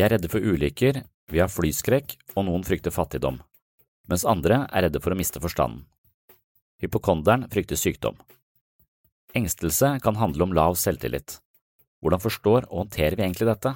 [0.00, 3.34] Vi er redde for ulykker, vi har flyskrekk, og noen frykter fattigdom,
[4.08, 5.82] mens andre er redde for å miste forstanden.
[6.80, 8.16] Hypokonderen frykter sykdom.
[9.36, 11.36] Engstelse kan handle om lav selvtillit.
[12.00, 13.74] Hvordan forstår og håndterer vi egentlig dette?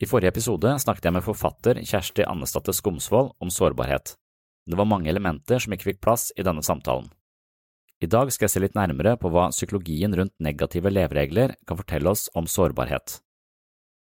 [0.00, 4.16] I forrige episode snakket jeg med forfatter Kjersti Annestatte Skomsvold om sårbarhet.
[4.64, 7.12] Det var mange elementer som ikke fikk plass i denne samtalen.
[8.00, 12.16] I dag skal jeg se litt nærmere på hva psykologien rundt negative leveregler kan fortelle
[12.16, 13.20] oss om sårbarhet.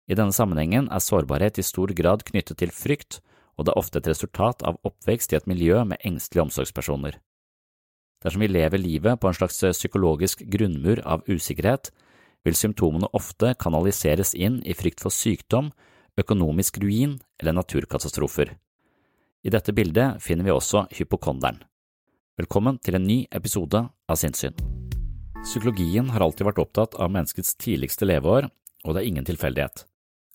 [0.06, 3.22] I denne sammenhengen er sårbarhet i stor grad knyttet til frykt,
[3.58, 7.18] og det er ofte et resultat av oppvekst i et miljø med engstelige omsorgspersoner.
[8.22, 11.92] Dersom vi lever livet på en slags psykologisk grunnmur av usikkerhet,
[12.46, 15.72] vil symptomene ofte kanaliseres inn i frykt for sykdom,
[16.18, 18.54] økonomisk ruin eller naturkatastrofer.
[19.46, 21.64] I dette bildet finner vi også hypokonderen.
[22.38, 24.56] Velkommen til en ny episode av Sinnssyn.
[25.46, 28.50] Psykologien har alltid vært opptatt av menneskets tidligste leveår,
[28.86, 29.86] og det er ingen tilfeldighet.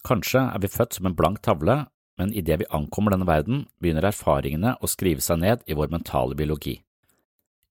[0.06, 1.84] Kanskje er vi født som en blank tavle,
[2.20, 6.36] men idet vi ankommer denne verden, begynner erfaringene å skrive seg ned i vår mentale
[6.36, 6.78] biologi.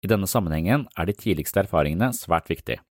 [0.01, 2.81] I denne sammenhengen er de tidligste erfaringene svært viktige.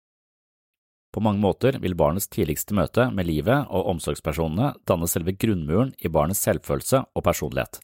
[1.14, 6.10] På mange måter vil barnets tidligste møte med livet og omsorgspersonene danne selve grunnmuren i
[6.12, 7.80] barnets selvfølelse og personlighet.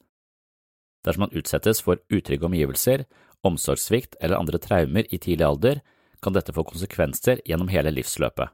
[1.05, 3.05] Dersom man utsettes for utrygge omgivelser,
[3.45, 5.81] omsorgssvikt eller andre traumer i tidlig alder,
[6.21, 8.53] kan dette få konsekvenser gjennom hele livsløpet.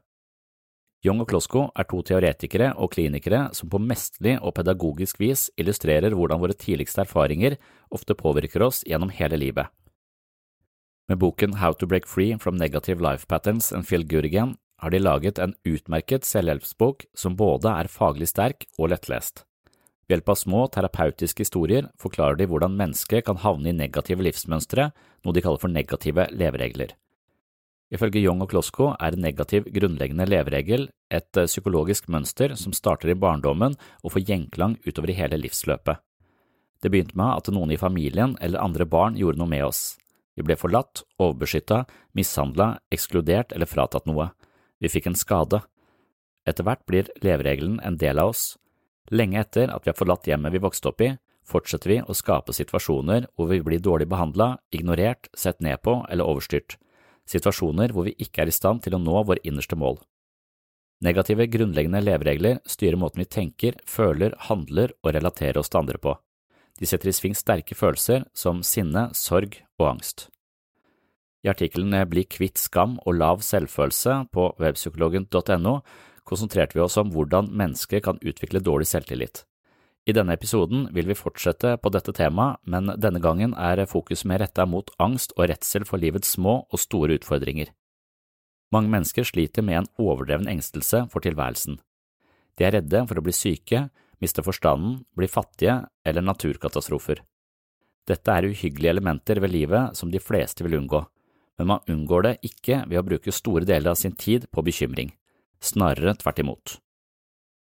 [1.02, 6.14] Young og Klosko er to teoretikere og klinikere som på mesterlig og pedagogisk vis illustrerer
[6.14, 7.56] hvordan våre tidligste erfaringer
[7.90, 9.66] ofte påvirker oss gjennom hele livet.
[11.10, 14.98] Med boken How to Break Free from Negative Life Patterns and Good Again har de
[15.02, 19.42] laget en utmerket selvhjelpsbok som både er faglig sterk og lettlest.
[20.06, 24.90] Ved hjelp av små terapeutiske historier forklarer de hvordan mennesket kan havne i negative livsmønstre,
[25.24, 26.94] noe de kaller for negative leveregler.
[27.92, 33.18] Ifølge Young og Klosko er negativ grunnleggende leveregel et eh, psykologisk mønster som starter i
[33.18, 36.00] barndommen og får gjenklang utover i hele livsløpet.
[36.82, 39.82] Det begynte med at noen i familien eller andre barn gjorde noe med oss.
[40.34, 41.82] Vi ble forlatt, overbeskytta,
[42.16, 44.30] mishandla, ekskludert eller fratatt noe.
[44.80, 45.60] Vi fikk en skade.
[46.48, 48.54] Etter hvert blir leveregelen en del av oss.
[49.12, 51.12] Lenge etter at vi har forlatt hjemmet vi vokste opp i,
[51.44, 56.24] fortsetter vi å skape situasjoner hvor vi blir dårlig behandla, ignorert, sett ned på eller
[56.24, 56.78] overstyrt,
[57.28, 60.00] situasjoner hvor vi ikke er i stand til å nå vår innerste mål.
[61.02, 66.14] Negative grunnleggende leveregler styrer måten vi tenker, føler, handler og relaterer oss til andre på.
[66.78, 70.28] De setter i sving sterke følelser som sinne, sorg og angst.
[71.42, 75.80] I artikkelen Bli kvitt skam og lav selvfølelse på webpsykologen.no
[76.22, 79.42] konsentrerte vi oss om hvordan mennesker kan utvikle dårlig selvtillit.
[80.02, 84.42] I denne episoden vil vi fortsette på dette temaet, men denne gangen er fokus mer
[84.42, 87.70] retta mot angst og redsel for livets små og store utfordringer.
[88.74, 91.78] Mange mennesker sliter med en overdreven engstelse for tilværelsen.
[92.58, 93.86] De er redde for å bli syke,
[94.22, 97.22] miste forstanden, bli fattige eller naturkatastrofer.
[98.08, 101.04] Dette er uhyggelige elementer ved livet som de fleste vil unngå,
[101.60, 105.12] men man unngår det ikke ved å bruke store deler av sin tid på bekymring,
[105.62, 106.80] snarere tvert imot.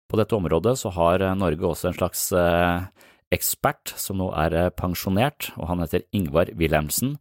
[0.09, 2.85] På dette området så har Norge også en slags eh,
[3.33, 7.15] ekspert som nå er eh, pensjonert, og han heter Ingvar Wilhelmsen,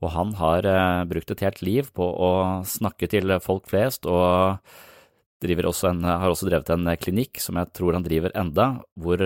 [0.00, 2.30] og han har eh, brukt et helt liv på å
[2.68, 4.56] snakke til folk flest og
[5.40, 9.24] en, har også drevet en klinikk som jeg tror han driver enda, hvor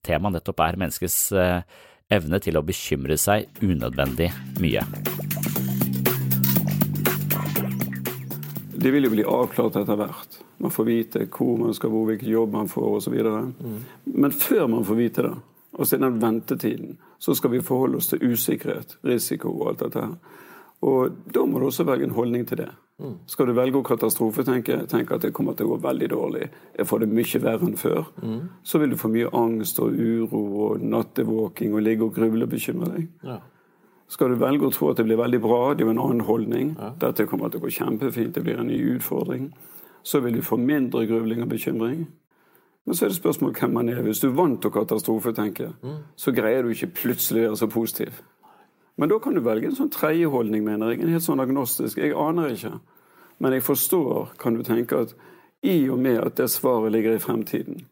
[0.00, 5.59] temaet nettopp er menneskets evne til å bekymre seg unødvendig mye.
[8.80, 10.40] Det vil jo bli avklart etter hvert.
[10.64, 13.16] Man får vite hvor man skal bo, hvilken jobb man får osv.
[13.20, 13.78] Mm.
[14.04, 15.34] Men før man får vite det,
[15.76, 20.06] og siden den ventetiden, så skal vi forholde oss til usikkerhet, risiko og alt dette
[20.06, 20.38] her.
[20.88, 22.70] Og da må du også velge en holdning til det.
[23.00, 23.14] Mm.
[23.28, 26.88] Skal du velge å katastrofetenke, tenke at det kommer til å gå veldig dårlig, jeg
[26.88, 28.42] får det mye verre enn før, mm.
[28.64, 32.52] så vil du få mye angst og uro og nattevåking og ligge og gruble og
[32.52, 33.08] bekymre deg.
[33.24, 33.38] Ja.
[34.10, 36.24] Skal du velge å tro at det blir veldig bra, det er jo en annen
[36.26, 36.72] holdning.
[36.74, 36.88] Ja.
[37.04, 39.52] Dette kommer til å gå kjempefint, det blir en ny utfordring.
[40.02, 42.08] Så vil du få mindre grubling og bekymring.
[42.88, 44.02] Men så er det spørsmål hvem man er.
[44.02, 45.96] Hvis du vant til katastrofetenke, mm.
[46.18, 48.20] så greier du ikke plutselig å være så positiv.
[48.98, 51.04] Men da kan du velge en sånn tredje holdning, mener jeg.
[51.04, 52.00] En helt sånn agnostisk.
[52.02, 52.74] Jeg aner ikke.
[53.38, 55.14] Men jeg forstår, kan du tenke, at
[55.62, 57.84] i og med at det svaret ligger i fremtiden,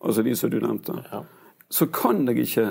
[0.00, 1.26] altså de som du nevnte, ja
[1.70, 2.66] så kan jeg ikke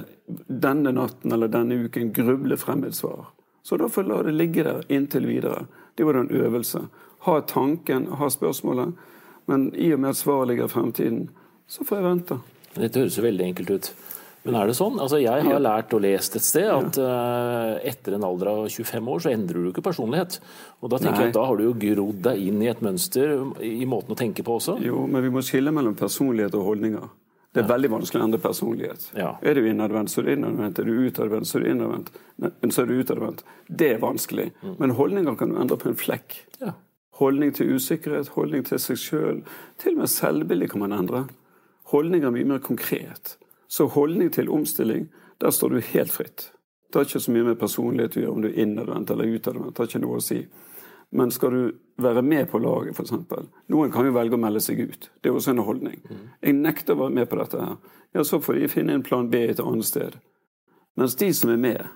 [0.48, 3.30] denne natten eller denne uken gruble frem et svar.
[3.64, 5.68] Så da får jeg la det ligge der inntil videre.
[5.96, 6.88] Det var en øvelse.
[7.28, 8.94] Ha tanken, ha spørsmålet.
[9.48, 11.26] Men i og med at svaret ligger i fremtiden,
[11.68, 12.38] så får jeg vente.
[12.78, 13.92] Dette høres jo veldig enkelt ut.
[14.48, 14.96] Men er det sånn?
[15.04, 19.10] Altså, jeg har lært og lest et sted at uh, etter en alder av 25
[19.12, 20.40] år så endrer du ikke personlighet.
[20.80, 21.26] Og Da tenker Nei.
[21.28, 23.34] jeg at da har du jo grodd deg inn i et mønster
[23.68, 24.78] i måten å tenke på også.
[24.86, 27.10] Jo, men vi må skille mellom personlighet og holdninger.
[27.56, 29.06] Det er veldig vanskelig å endre personlighet.
[29.18, 29.30] Ja.
[29.42, 30.80] Er du innadvendt, så er du innadvendt.
[30.80, 32.12] Er du utadvendt, så er du innadvendt.
[32.74, 33.44] Så er du utadvendt.
[33.68, 34.52] Det er vanskelig.
[34.62, 34.76] Mm.
[34.82, 36.38] Men holdninger kan du endre på en flekk.
[36.62, 36.76] Ja.
[37.18, 39.42] Holdning til usikkerhet, holdning til seg sjøl.
[39.82, 41.24] Til og med selvbildet kan man endre.
[41.90, 43.38] Holdninger er mye mer konkret.
[43.68, 45.08] Så holdning til omstilling,
[45.42, 46.52] der står du helt fritt.
[46.88, 49.74] Det har ikke så mye med personlighet å gjøre om du er innadvendt eller utadvendt.
[49.76, 50.44] Det har ikke noe å si.
[51.12, 51.62] Men skal du
[52.04, 53.14] være med på laget, f.eks.
[53.72, 55.10] Noen kan jo velge å melde seg ut.
[55.22, 56.02] Det er også en holdning.
[56.44, 57.78] Jeg nekter å være med på dette her.
[58.16, 60.20] Ja, så får de finne en plan B et annet sted.
[60.98, 61.88] Mens de som er med,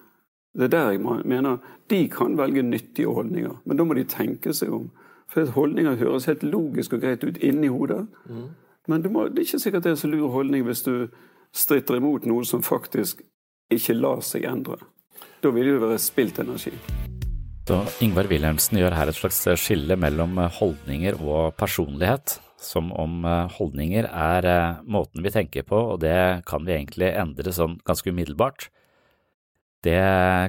[0.53, 1.59] det er der jeg mener,
[1.89, 3.59] de kan velge nyttige holdninger.
[3.65, 4.89] Men da må de tenke seg om.
[5.31, 8.05] For holdninger høres helt logisk og greit ut inni hodet.
[8.87, 11.07] Men må, det er ikke sikkert det er så lur holdning hvis du
[11.55, 13.23] stritter imot noe som faktisk
[13.71, 14.81] ikke lar seg endre.
[15.41, 16.75] Da vil det jo være spilt energi.
[17.61, 23.53] Så Ingvar Wilhelmsen gjør her et slags skille mellom holdninger og personlighet, som om eh,
[23.57, 28.09] holdninger er eh, måten vi tenker på, og det kan vi egentlig endre sånn ganske
[28.09, 28.69] umiddelbart.
[29.85, 30.01] Det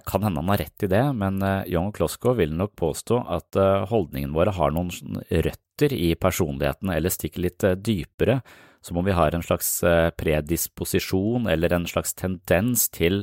[0.08, 3.60] kan hende han har rett i det, men eh, Young Klosko vil nok påstå at
[3.92, 8.40] holdningene våre har noen røtter i personligheten eller stikker litt dypere,
[8.82, 9.76] som om vi har en slags
[10.18, 13.22] predisposisjon eller en slags tendens til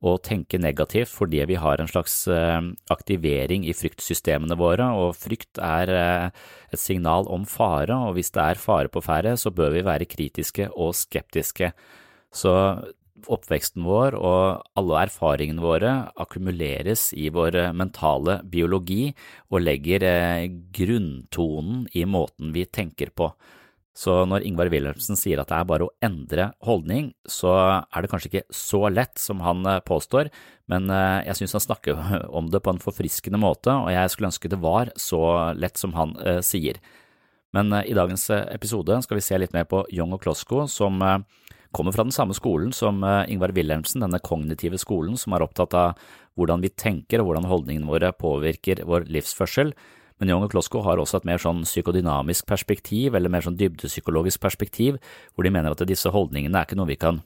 [0.00, 2.60] å tenke negativt fordi vi har en slags eh,
[2.92, 8.46] aktivering i fryktsystemene våre, og frykt er eh, et signal om fare, og hvis det
[8.46, 11.72] er fare på ferde, så bør vi være kritiske og skeptiske.
[12.32, 12.54] Så
[13.28, 19.10] oppveksten vår og alle erfaringene våre akkumuleres i vår mentale biologi
[19.50, 23.34] og legger eh, grunntonen i måten vi tenker på.
[23.96, 27.50] Så når Ingvar Wilhelmsen sier at det er bare å endre holdning, så
[27.82, 30.30] er det kanskje ikke så lett som han eh, påstår,
[30.70, 32.04] men eh, jeg synes han snakker
[32.38, 35.22] om det på en forfriskende måte, og jeg skulle ønske det var så
[35.58, 36.78] lett som han eh, sier.
[37.50, 41.00] Men i dagens episode skal vi se litt mer på Young og Klosko, som
[41.74, 45.98] kommer fra den samme skolen som Ingvar Wilhelmsen, denne kognitive skolen som er opptatt av
[46.38, 49.74] hvordan vi tenker og hvordan holdningene våre påvirker vår livsførsel.
[50.20, 54.42] Men Young og Klosko har også et mer sånn psykodynamisk perspektiv, eller mer sånn dybdepsykologisk
[54.42, 55.00] perspektiv,
[55.32, 57.22] hvor de mener at disse holdningene er ikke noe vi kan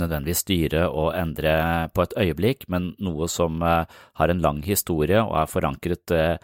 [0.00, 1.52] nødvendigvis styre og endre
[1.94, 6.36] på et øyeblikk, men noe som eh, har en lang historie og er forankret eh,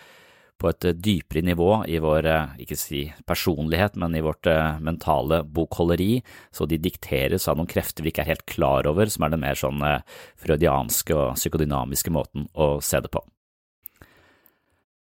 [0.56, 4.49] på et dypere nivå i vår, eh, ikke si personlighet, men i vårt
[4.85, 6.23] mentale bokholderi,
[6.54, 9.44] så de dikteres av noen krefter vi ikke er helt klar over, som er den
[9.44, 9.82] mer sånn
[10.40, 13.25] freudianske og psykodynamiske måten å se det på.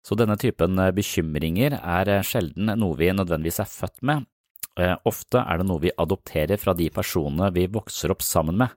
[0.10, 4.24] Så denne typen eh, bekymringer er eh, sjelden noe vi nødvendigvis er født med,
[4.82, 8.74] eh, ofte er det noe vi adopterer fra de personene vi vokser opp sammen med.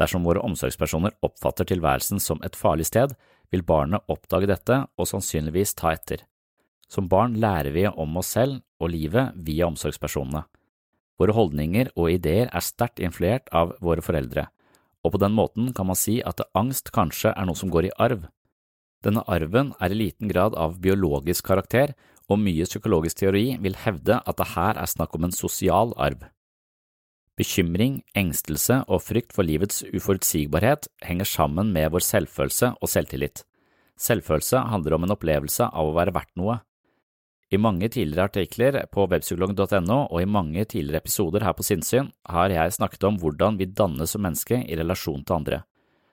[0.00, 3.12] Dersom våre omsorgspersoner oppfatter tilværelsen som et farlig sted,
[3.52, 6.24] vil barnet oppdage dette og sannsynligvis ta etter.
[6.88, 10.46] Som barn lærer vi om oss selv og livet via omsorgspersonene.
[11.20, 14.46] Våre holdninger og ideer er sterkt influert av våre foreldre,
[15.04, 17.94] og på den måten kan man si at angst kanskje er noe som går i
[18.08, 18.24] arv.
[19.06, 21.92] Denne arven er i liten grad av biologisk karakter,
[22.26, 26.24] og mye psykologisk teori vil hevde at det her er snakk om en sosial arv.
[27.38, 33.44] Bekymring, engstelse og frykt for livets uforutsigbarhet henger sammen med vår selvfølelse og selvtillit.
[34.00, 36.58] Selvfølelse handler om en opplevelse av å være verdt noe.
[37.52, 42.50] I mange tidligere artikler på webpsykolog.no og i mange tidligere episoder her på Sinnsyn har
[42.50, 45.62] jeg snakket om hvordan vi dannes som menneske i relasjon til andre.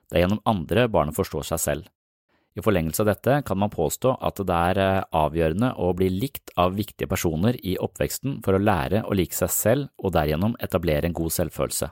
[0.06, 1.93] Det er gjennom andre barnet forstår seg selv.
[2.54, 6.52] I forlengelse av dette kan man påstå at det er eh, avgjørende å bli likt
[6.60, 11.10] av viktige personer i oppveksten for å lære å like seg selv og derigjennom etablere
[11.10, 11.90] en god selvfølelse.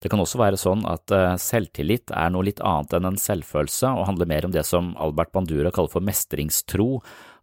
[0.00, 3.94] Det kan også være sånn at eh, selvtillit er noe litt annet enn en selvfølelse
[3.96, 6.90] og handler mer om det som Albert Bandura kaller for mestringstro,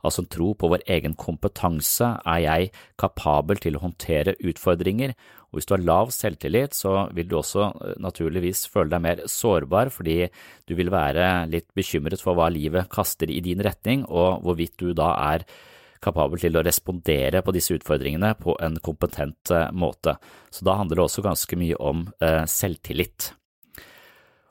[0.06, 5.16] altså tro på vår egen kompetanse, er jeg kapabel til å håndtere utfordringer,
[5.48, 9.24] og hvis du har lav selvtillit, så vil du også eh, naturligvis føle deg mer
[9.32, 10.20] sårbar fordi
[10.68, 14.92] du vil være litt bekymret for hva livet kaster i din retning, og hvorvidt du
[14.98, 15.48] da er
[16.04, 20.18] kapabel til å respondere på disse utfordringene på en kompetent eh, måte.
[20.52, 23.32] Så da handler det også ganske mye om eh, selvtillit.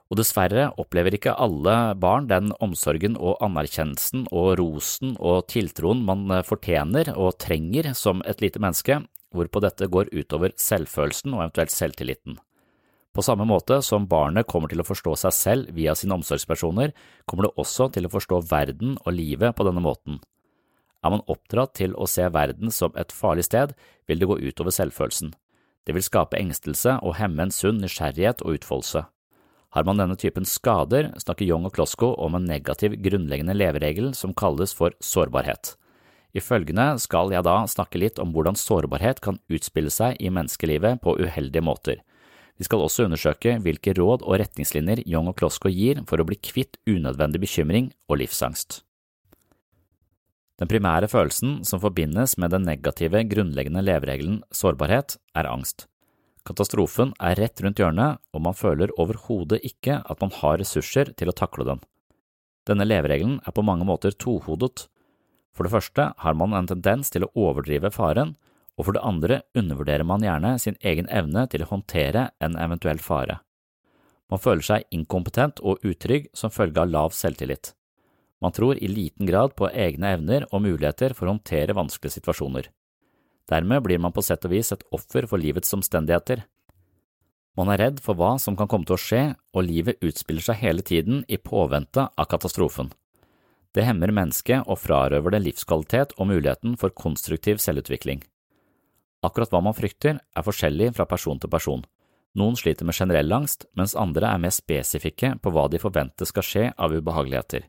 [0.07, 6.29] Og dessverre opplever ikke alle barn den omsorgen og anerkjennelsen og rosen og tiltroen man
[6.31, 9.01] eh, fortjener og trenger som et lite menneske,
[9.35, 12.39] hvorpå dette går utover selvfølelsen og eventuelt selvtilliten.
[13.17, 16.93] På samme måte som barnet kommer til å forstå seg selv via sine omsorgspersoner,
[17.25, 20.21] kommer det også til å forstå verden og livet på denne måten.
[21.03, 23.73] Er man oppdratt til å se verden som et farlig sted,
[24.07, 25.33] vil det gå utover selvfølelsen.
[25.87, 29.07] Det vil skape engstelse og hemme en sunn nysgjerrighet og utfoldelse.
[29.77, 34.33] Har man denne typen skader, snakker Young og Klosko om en negativ grunnleggende leveregel som
[34.33, 35.75] kalles for sårbarhet.
[36.33, 41.03] I følgende skal jeg da snakke litt om hvordan sårbarhet kan utspille seg i menneskelivet
[41.05, 42.01] på uheldige måter.
[42.57, 46.39] Vi skal også undersøke hvilke råd og retningslinjer Young og Klosko gir for å bli
[46.41, 48.79] kvitt unødvendig bekymring og livsangst.
[50.57, 55.85] Den primære følelsen som forbindes med den negative, grunnleggende leveregelen sårbarhet, er angst.
[56.47, 61.31] Katastrofen er rett rundt hjørnet, og man føler overhodet ikke at man har ressurser til
[61.31, 61.81] å takle den.
[62.67, 64.87] Denne leveregelen er på mange måter tohodet.
[65.55, 68.37] For det første har man en tendens til å overdrive faren,
[68.77, 73.01] og for det andre undervurderer man gjerne sin egen evne til å håndtere en eventuell
[73.03, 73.41] fare.
[74.31, 77.73] Man føler seg inkompetent og utrygg som følge av lav selvtillit.
[78.43, 82.69] Man tror i liten grad på egne evner og muligheter for å håndtere vanskelige situasjoner.
[83.51, 86.43] Dermed blir man på sett og vis et offer for livets omstendigheter.
[87.57, 89.23] Man er redd for hva som kan komme til å skje,
[89.55, 92.91] og livet utspiller seg hele tiden i påvente av katastrofen.
[93.73, 98.23] Det hemmer mennesket og frarøver det livskvalitet og muligheten for konstruktiv selvutvikling.
[99.25, 101.85] Akkurat hva man frykter, er forskjellig fra person til person.
[102.37, 106.45] Noen sliter med generell angst, mens andre er mer spesifikke på hva de forventer skal
[106.45, 107.65] skje av ubehageligheter.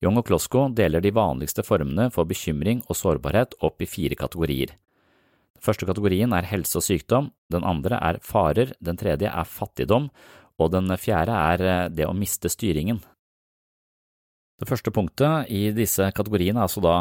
[0.00, 4.76] Young og Klosko deler de vanligste formene for bekymring og sårbarhet opp i fire kategorier.
[5.60, 10.08] Første kategorien er helse og sykdom, den andre er farer, den tredje er fattigdom,
[10.60, 13.00] og den fjerde er eh, det å miste styringen.
[14.60, 16.94] Det første punktet i disse kategoriene er altså da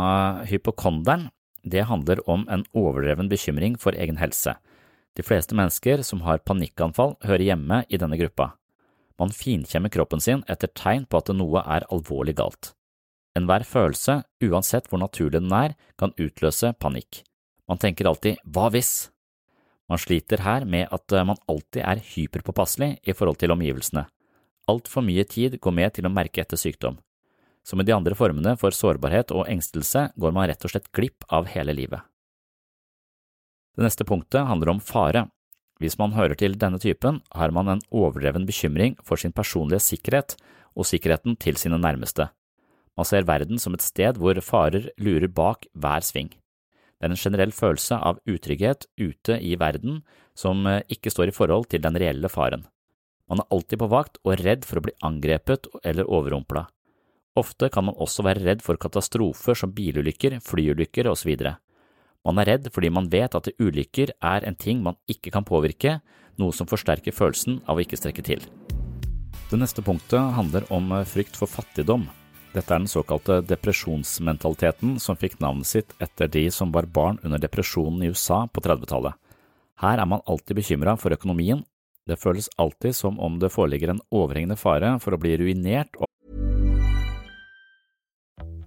[0.48, 1.28] hypokonderen.
[1.60, 4.56] Det handler om en overdreven bekymring for egen helse.
[5.20, 8.54] De fleste mennesker som har panikkanfall, hører hjemme i denne gruppa.
[9.20, 12.72] Man finkjemmer kroppen sin etter tegn på at noe er alvorlig galt.
[13.36, 17.26] Enhver følelse, uansett hvor naturlig den er, kan utløse panikk.
[17.70, 19.10] Man tenker alltid hva hvis?
[19.90, 24.06] Man sliter her med at eh, man alltid er hyperpåpasselig i forhold til omgivelsene.
[24.70, 27.00] Altfor mye tid går med til å merke etter sykdom.
[27.66, 31.26] Som i de andre formene for sårbarhet og engstelse går man rett og slett glipp
[31.30, 32.02] av hele livet.
[33.78, 35.28] Det neste punktet handler om fare.
[35.80, 40.36] Hvis man hører til denne typen, har man en overdreven bekymring for sin personlige sikkerhet
[40.76, 42.28] og sikkerheten til sine nærmeste.
[42.98, 46.34] Man ser verden som et sted hvor farer lurer bak hver sving.
[47.00, 50.02] Det er en generell følelse av utrygghet ute i verden
[50.36, 52.66] som eh, ikke står i forhold til den reelle faren.
[53.32, 56.66] Man er alltid på vakt og redd for å bli angrepet eller overrumpla.
[57.40, 61.32] Ofte kan man også være redd for katastrofer som bilulykker, flyulykker osv.
[62.28, 66.02] Man er redd fordi man vet at ulykker er en ting man ikke kan påvirke,
[66.36, 68.44] noe som forsterker følelsen av å ikke strekke til.
[69.50, 72.10] Det neste punktet handler om eh, frykt for fattigdom.
[72.54, 77.38] Dette er den såkalte depresjonsmentaliteten som fikk navnet sitt etter de som var barn under
[77.38, 79.14] depresjonen i USA på 30-tallet.
[79.80, 81.62] Her er man alltid bekymra for økonomien.
[82.10, 85.94] Det føles alltid som om det foreligger en overhengende fare for å bli ruinert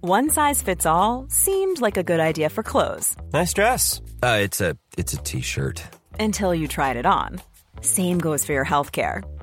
[0.05, 4.01] One size fits all seemed like a good idea for clothes Nice dress.
[4.21, 5.81] Uh, it's a it's a t-shirt.
[6.19, 7.39] until you tried it on.
[7.81, 9.23] Same goes for your healthcare.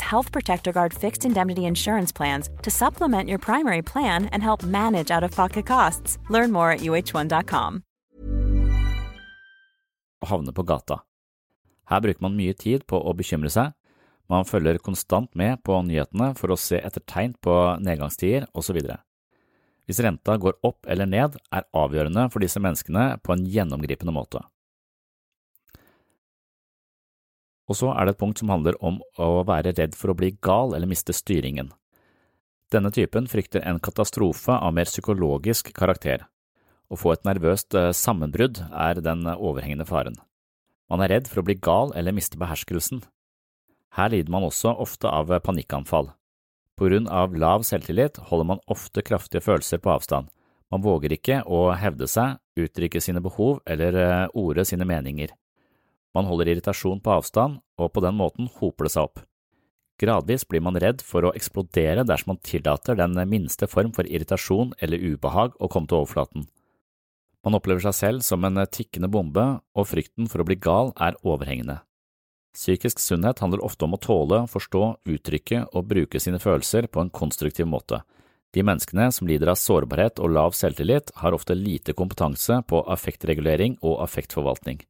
[0.00, 5.10] Health Protector Guard fixed indemnity insurance plans to supplement your primary plan and help manage
[5.10, 6.18] out of pocket costs.
[6.28, 7.82] Learn more at uh1.com.
[10.20, 11.00] havne på gata.
[11.88, 13.72] Her bruker man mye tid på å bekymre seg,
[14.30, 18.78] man følger konstant med på nyhetene for å se etter tegn på nedgangstider osv.
[19.90, 24.44] Hvis renta går opp eller ned, er avgjørende for disse menneskene på en gjennomgripende måte.
[27.70, 30.32] Og så er det et punkt som handler om å være redd for å bli
[30.42, 31.70] gal eller miste styringen.
[32.74, 36.26] Denne typen frykter en katastrofe av mer psykologisk karakter.
[36.90, 40.18] Å få et nervøst eh, sammenbrudd er den overhengende faren.
[40.90, 43.04] Man er redd for å bli gal eller miste beherskelsen.
[43.94, 46.10] Her lider man også ofte av panikkanfall.
[46.78, 50.30] På grunn av lav selvtillit holder man ofte kraftige følelser på avstand.
[50.70, 55.34] Man våger ikke å hevde seg, uttrykke sine behov eller eh, orde sine meninger.
[56.14, 59.20] Man holder irritasjon på avstand, og på den måten hoper det seg opp.
[60.00, 64.72] Gradvis blir man redd for å eksplodere dersom man tillater den minste form for irritasjon
[64.80, 66.46] eller ubehag å komme til overflaten.
[67.44, 69.44] Man opplever seg selv som en tikkende bombe,
[69.76, 71.80] og frykten for å bli gal er overhengende.
[72.56, 77.12] Psykisk sunnhet handler ofte om å tåle, forstå, uttrykke og bruke sine følelser på en
[77.14, 78.02] konstruktiv måte.
[78.50, 83.78] De menneskene som lider av sårbarhet og lav selvtillit, har ofte lite kompetanse på affektregulering
[83.86, 84.80] og affektforvaltning.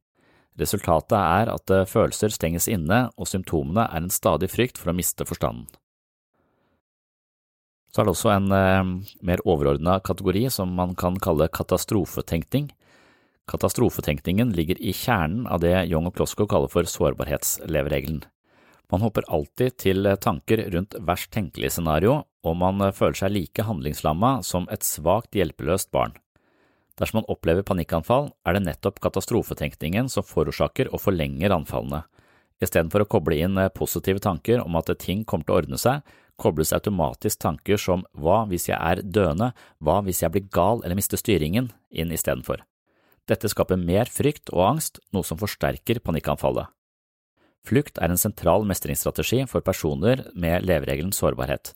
[0.59, 5.27] Resultatet er at følelser stenges inne, og symptomene er en stadig frykt for å miste
[5.27, 5.69] forstanden.
[7.91, 8.91] Så er det også en eh,
[9.27, 12.69] mer overordna kategori som man kan kalle katastrofetenkning.
[13.51, 18.23] Katastrofetenkningen ligger i kjernen av det Young og Klosko kaller for sårbarhetsleveregelen.
[18.91, 24.37] Man hopper alltid til tanker rundt verst tenkelig scenario, og man føler seg like handlingslamma
[24.43, 26.15] som et svakt hjelpeløst barn.
[26.99, 32.03] Dersom man opplever panikkanfall, er det nettopp katastrofetenkningen som forårsaker og forlenger anfallene.
[32.61, 36.03] Istedenfor å koble inn positive tanker om at ting kommer til å ordne seg,
[36.41, 40.97] kobles automatisk tanker som hva hvis jeg er døende, hva hvis jeg blir gal eller
[40.97, 42.61] mister styringen, inn istedenfor.
[43.29, 46.69] Dette skaper mer frykt og angst, noe som forsterker panikkanfallet.
[47.65, 51.75] Flukt er en sentral mestringsstrategi for personer med leveregelens sårbarhet.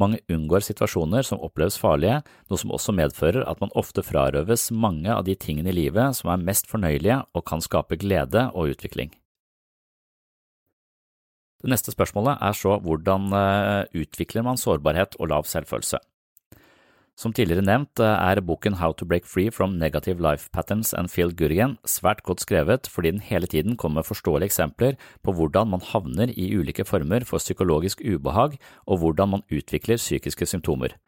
[0.00, 2.18] Mange unngår situasjoner som oppleves farlige,
[2.50, 6.32] noe som også medfører at man ofte frarøves mange av de tingene i livet som
[6.32, 9.12] er mest fornøyelige og kan skape glede og utvikling.
[11.62, 16.02] Det neste spørsmålet er så hvordan eh, utvikler man sårbarhet og lav selvfølelse?
[17.14, 21.12] Som tidligere nevnt eh, er boken How to Break Free from Negative Life Patterns and
[21.12, 25.32] Feel Good Again svært godt skrevet fordi den hele tiden kommer med forståelige eksempler på
[25.32, 30.98] hvordan man havner i ulike former for psykologisk ubehag og hvordan man utvikler psykiske symptomer.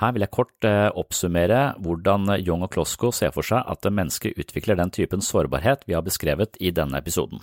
[0.00, 4.38] Her vil jeg kort eh, oppsummere hvordan Young og Klosko ser for seg at mennesker
[4.38, 7.42] utvikler den typen sårbarhet vi har beskrevet i denne episoden.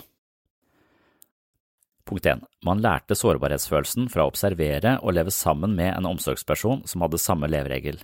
[2.08, 2.44] Punkt 1.
[2.64, 7.50] Man lærte sårbarhetsfølelsen fra å observere og leve sammen med en omsorgsperson som hadde samme
[7.52, 8.00] leveregel.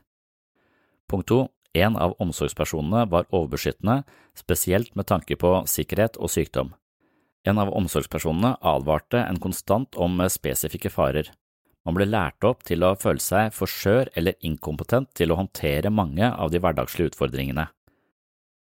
[1.07, 1.45] Punkt 2.
[1.79, 4.03] En av omsorgspersonene var overbeskyttende,
[4.37, 6.73] spesielt med tanke på sikkerhet og sykdom.
[7.47, 11.31] En av omsorgspersonene advarte en konstant om spesifikke farer.
[11.83, 15.91] Man ble lært opp til å føle seg for skjør eller inkompetent til å håndtere
[15.91, 17.65] mange av de hverdagslige utfordringene.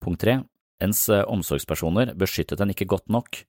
[0.02, 0.40] Punkt 3.
[0.84, 3.44] Ens omsorgspersoner beskyttet en ikke godt nok.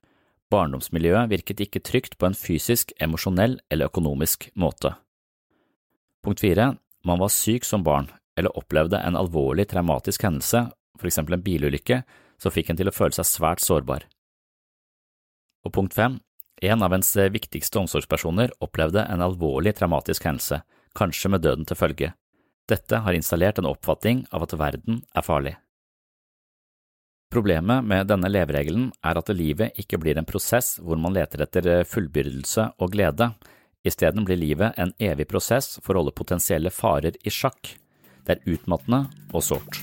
[0.53, 4.95] Barndomsmiljøet virket ikke trygt på en fysisk, emosjonell eller økonomisk måte.
[6.25, 10.67] Punkt fire, man var syk som barn eller opplevde en alvorlig traumatisk hendelse,
[10.99, 12.03] for eksempel en bilulykke,
[12.41, 14.07] som fikk en til å føle seg svært sårbar.
[15.65, 16.19] Og punkt fem,
[16.63, 20.61] en av ens viktigste omsorgspersoner opplevde en alvorlig traumatisk hendelse,
[20.99, 22.13] kanskje med døden til følge.
[22.71, 25.57] Dette har installert en oppfatning av at verden er farlig.
[27.35, 31.67] Problemet med denne leveregelen er at livet ikke blir en prosess hvor man leter etter
[31.91, 33.27] fullbyrdelse og glede,
[33.83, 37.73] isteden blir livet en evig prosess for å holde potensielle farer i sjakk.
[38.23, 39.81] Det er utmattende og sårt.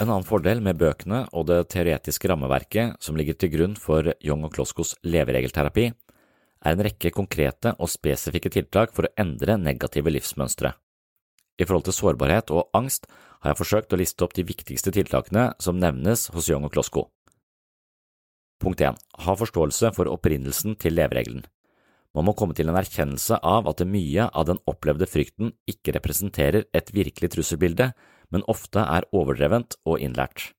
[0.00, 4.46] En annen fordel med bøkene og det teoretiske rammeverket som ligger til grunn for Young
[4.48, 5.90] og Kloskos leveregelterapi,
[6.64, 10.72] er en rekke konkrete og spesifikke tiltak for å endre negative livsmønstre.
[11.60, 13.08] I forhold til sårbarhet og angst
[13.42, 17.08] har jeg forsøkt å liste opp de viktigste tiltakene som nevnes hos Young og Klosko.
[18.62, 18.98] Punkt 1.
[19.26, 21.42] Ha forståelse for opprinnelsen til leveregelen.
[22.14, 26.68] Man må komme til en erkjennelse av at mye av den opplevde frykten ikke representerer
[26.76, 27.90] et virkelig trusselbilde,
[28.30, 30.52] men ofte er overdrevent og innlært.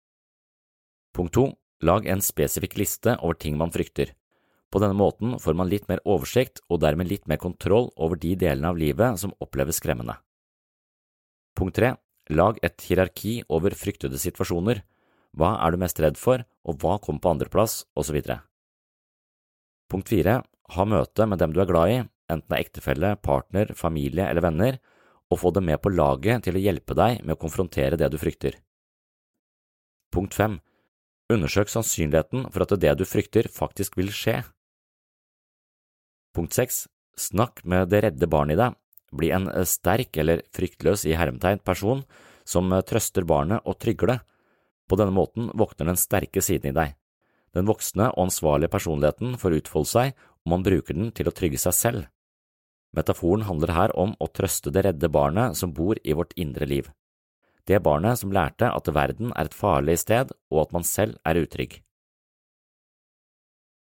[1.13, 1.45] Punkt 2.
[1.85, 4.15] Lag en spesifikk liste over ting man frykter.
[4.73, 8.33] På denne måten får man litt mer oversikt og dermed litt mer kontroll over de
[8.39, 10.17] delene av livet som oppleves skremmende.
[11.53, 11.93] Punkt 3.
[12.33, 14.81] Lag et hierarki over fryktede situasjoner.
[15.37, 18.19] Hva er du mest redd for, og hva kommer på andreplass, osv.
[19.91, 20.39] Punkt 4.
[20.73, 24.45] Ha møte med dem du er glad i, enten det er ektefelle, partner, familie eller
[24.45, 24.79] venner,
[25.29, 28.19] og få dem med på laget til å hjelpe deg med å konfrontere det du
[28.21, 28.57] frykter.
[30.13, 30.59] Punkt 5.
[31.33, 34.41] Undersøk sannsynligheten for at det du frykter faktisk vil skje.
[36.33, 36.85] Punkt 6.
[37.17, 38.77] Snakk med det redde barnet i deg
[39.17, 42.03] bli en eh, sterk eller fryktløs i hermetegn person
[42.45, 44.19] som eh, trøster barnet og trygger det.
[44.89, 46.95] På denne måten våkner den sterke siden i deg.
[47.53, 51.61] Den voksne og ansvarlige personligheten får utfolde seg om man bruker den til å trygge
[51.61, 52.09] seg selv.
[52.93, 56.89] Metaforen handler her om å trøste det redde barnet som bor i vårt indre liv.
[57.65, 61.39] Det barnet som lærte at verden er et farlig sted og at man selv er
[61.39, 61.79] utrygg.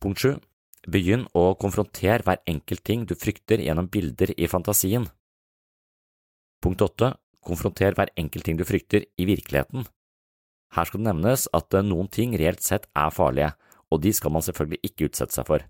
[0.02, 0.38] Punkt 7.
[0.90, 5.06] Begynn å konfrontere hver enkelt ting du frykter gjennom bilder i fantasien.
[6.62, 7.12] Punkt 8.
[7.42, 9.86] Konfronter hver enkelt ting du frykter i virkeligheten.
[10.72, 13.52] Her skal det nevnes at eh, noen ting reelt sett er farlige,
[13.92, 15.66] og de skal man selvfølgelig ikke utsette seg for.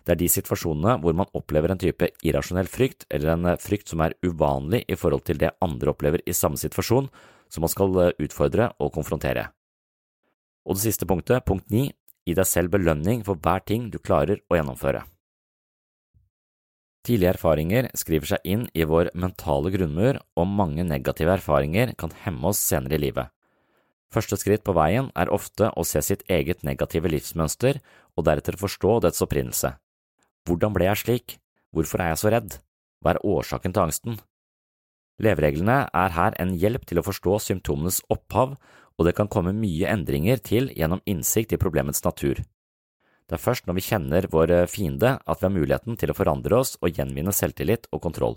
[0.00, 3.92] Det er de situasjonene hvor man opplever en type irrasjonell frykt eller en eh, frykt
[3.92, 7.08] som er uvanlig i forhold til det andre opplever i samme situasjon,
[7.52, 9.50] som man skal eh, utfordre og konfrontere.
[10.64, 11.86] Og det siste punktet, punkt 9,
[12.28, 15.02] Gi deg selv belønning for hver ting du klarer å gjennomføre.
[17.06, 22.52] Tidlige erfaringer skriver seg inn i vår mentale grunnmur, og mange negative erfaringer kan hemme
[22.52, 23.30] oss senere i livet.
[24.12, 27.78] Første skritt på veien er ofte å se sitt eget negative livsmønster
[28.18, 29.76] og deretter forstå dets opprinnelse.
[30.44, 31.36] Hvordan ble jeg slik?
[31.70, 32.58] Hvorfor er jeg så redd?
[33.00, 34.18] Hva er årsaken til angsten?
[35.22, 38.56] Levereglene er her en hjelp til å forstå symptomenes opphav
[39.00, 42.42] og det kan komme mye endringer til gjennom innsikt i problemets natur.
[43.24, 46.60] Det er først når vi kjenner vår fiende at vi har muligheten til å forandre
[46.60, 48.36] oss og gjenvinne selvtillit og kontroll.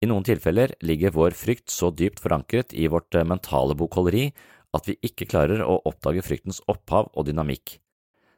[0.00, 4.30] I noen tilfeller ligger vår frykt så dypt forankret i vårt mentale bokholderi
[4.76, 7.80] at vi ikke klarer å oppdage fryktens opphav og dynamikk.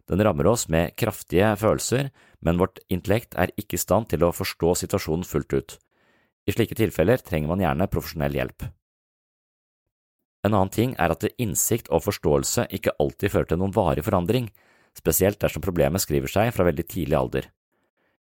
[0.08, 2.08] Den rammer oss med kraftige følelser,
[2.40, 5.76] men vårt intellekt er ikke i stand til å forstå situasjonen fullt ut.
[6.48, 8.66] I slike tilfeller trenger man gjerne profesjonell hjelp.
[10.42, 14.48] En annen ting er at innsikt og forståelse ikke alltid fører til noen varig forandring,
[14.98, 17.46] spesielt dersom problemet skriver seg fra veldig tidlig alder.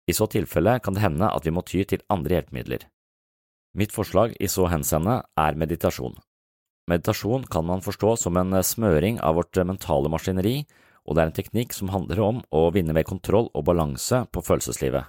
[0.06, 2.84] I så tilfelle kan det hende at vi må ty til andre hjelpemidler.
[3.78, 6.18] Mitt forslag i så henseende er meditasjon.
[6.90, 10.66] Meditasjon kan man forstå som en smøring av vårt mentale maskineri,
[11.06, 14.42] og det er en teknikk som handler om å vinne mer kontroll og balanse på
[14.44, 15.08] følelseslivet.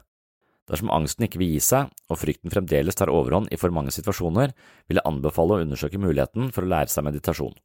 [0.70, 4.54] Dersom angsten ikke vil gi seg, og frykten fremdeles tar overhånd i for mange situasjoner,
[4.88, 7.56] vil jeg anbefale å undersøke muligheten for å lære seg meditasjon.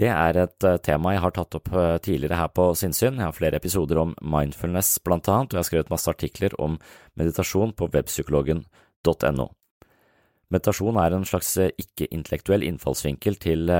[0.00, 3.18] Det er et eh, tema jeg har tatt opp eh, tidligere her på Sinnsyn.
[3.18, 6.78] Jeg har flere episoder om mindfulness blant annet, og jeg har skrevet masse artikler om
[7.20, 9.48] meditasjon på webpsykologen.no.
[10.50, 13.72] Meditasjon er en slags eh, ikke-intellektuell innfallsvinkel til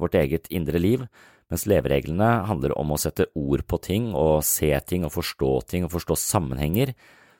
[0.00, 1.04] vårt eget indre liv,
[1.48, 5.86] mens levereglene handler om å sette ord på ting og se ting og forstå ting
[5.88, 6.92] og forstå sammenhenger,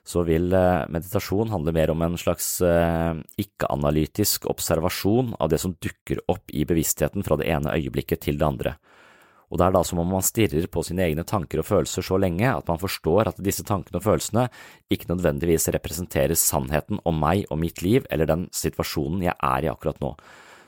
[0.08, 5.74] så vil eh, meditasjon handle mer om en slags eh, ikke-analytisk observasjon av det som
[5.76, 8.78] dukker opp i bevisstheten fra det ene øyeblikket til det andre.
[9.48, 12.18] Og det er da som om man stirrer på sine egne tanker og følelser så
[12.20, 14.48] lenge at man forstår at disse tankene og følelsene
[14.92, 19.72] ikke nødvendigvis representerer sannheten om meg og mitt liv eller den situasjonen jeg er i
[19.72, 20.14] akkurat nå.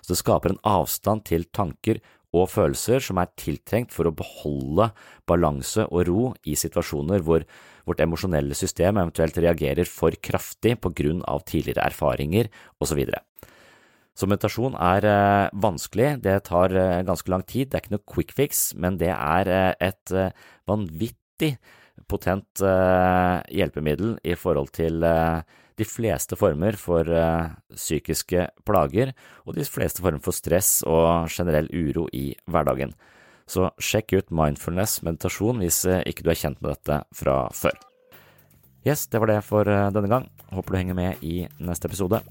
[0.00, 2.00] Så det skaper en avstand til tanker
[2.36, 4.90] og følelser som er tiltrengt for å beholde
[5.28, 7.44] balanse og ro i situasjoner hvor
[7.88, 13.02] vårt emosjonelle system eventuelt reagerer for kraftig på grunn av tidligere erfaringer osv.
[14.20, 18.08] Så meditasjon er eh, vanskelig, det tar eh, ganske lang tid, det er ikke noe
[18.14, 20.14] quick fix, men det er eh, et
[20.68, 21.54] vanvittig
[22.10, 27.06] potent hjelpemiddel i forhold til de fleste former for
[27.76, 29.12] psykiske plager
[29.44, 32.96] og de fleste former for stress og generell uro i hverdagen.
[33.50, 37.74] Så sjekk ut mindfulness meditasjon hvis uh, ikke du er kjent med dette fra før.
[38.86, 40.30] Yes, det var det for uh, denne gang.
[40.54, 42.22] Håper du henger med i neste episode.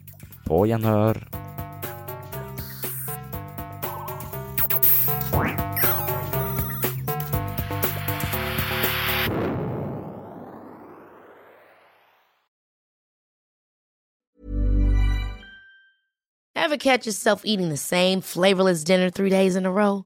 [0.47, 1.19] På gjenhør.
[16.55, 20.05] Ever catch yourself eating the same flavorless dinner three days in a row?